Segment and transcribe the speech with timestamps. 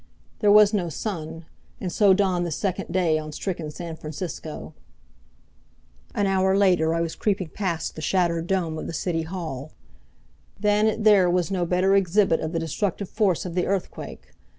[0.39, 1.45] There was no sun.
[1.79, 4.73] And so dawned the second day on stricken San Francisco.
[6.15, 9.73] An hour later I was creeping past the shattered dome of the City Hall.
[10.59, 14.31] Than it there was no better exhibit of the destructive force of the earthquake.